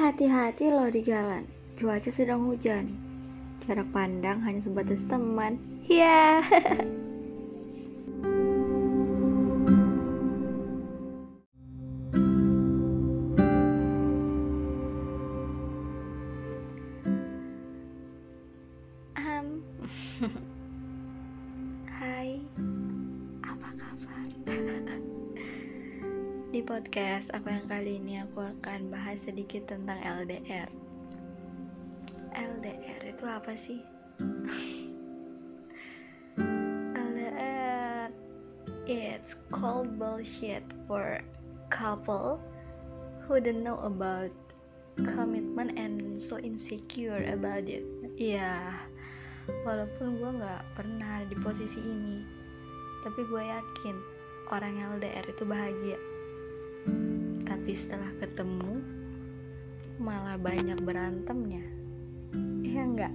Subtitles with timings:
[0.00, 1.44] hati-hati loh di jalan.
[1.76, 2.96] Cuaca sedang hujan.
[3.68, 5.60] Jarak pandang hanya sebatas teman.
[5.90, 6.38] Ya.
[19.18, 19.66] Um,
[26.50, 30.66] Di podcast aku yang kali ini aku akan bahas sedikit tentang LDR.
[32.34, 33.78] LDR itu apa sih?
[37.06, 38.10] LDR
[38.90, 41.22] it's called bullshit for
[41.70, 42.42] couple
[43.30, 44.34] who don't know about
[45.06, 47.86] commitment and so insecure about it.
[48.18, 48.74] Iya,
[49.62, 52.26] walaupun gue nggak pernah di posisi ini,
[53.06, 53.94] tapi gue yakin
[54.50, 56.19] orang LDR itu bahagia.
[57.60, 58.80] Tapi setelah ketemu,
[60.00, 61.60] malah banyak berantemnya.
[62.64, 63.12] Iya enggak?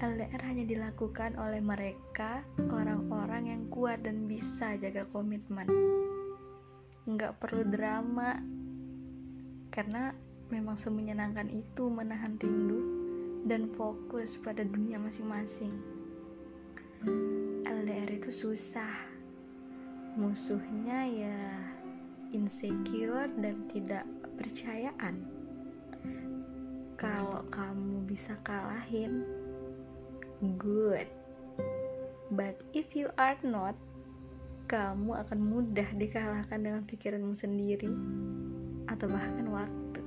[0.00, 2.40] LDR hanya dilakukan oleh mereka
[2.72, 5.68] orang-orang yang kuat dan bisa jaga komitmen.
[7.04, 8.40] Nggak perlu drama,
[9.68, 10.16] karena
[10.48, 12.80] memang semenyenangkan itu menahan rindu
[13.44, 15.76] dan fokus pada dunia masing-masing.
[17.68, 18.96] LDR itu susah.
[20.16, 21.38] Musuhnya ya
[22.32, 24.04] insecure dan tidak
[24.36, 25.24] percayaan.
[26.98, 29.22] Kalau kamu bisa kalahin,
[30.58, 31.06] good.
[32.34, 33.78] But if you are not,
[34.68, 37.88] kamu akan mudah dikalahkan dengan pikiranmu sendiri
[38.90, 40.02] atau bahkan waktu.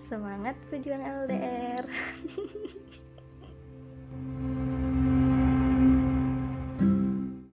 [0.00, 1.84] Semangat pejuang LDR.